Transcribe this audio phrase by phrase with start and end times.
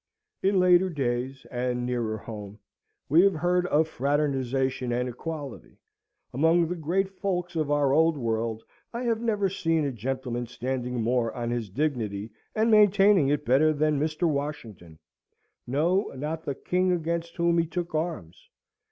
[0.41, 2.57] In later days, and nearer home,
[3.07, 5.77] we have heard of fraternisation and equality.
[6.33, 8.63] Amongst the great folks of our Old World
[8.95, 13.73] I have never seen a gentleman standing more on his dignity and maintaining it better
[13.73, 14.27] than Mr.
[14.27, 14.97] Washington:
[15.67, 18.49] no not the King against whom he took arms.